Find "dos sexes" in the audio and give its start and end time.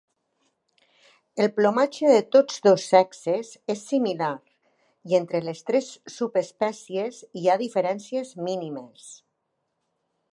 2.67-3.51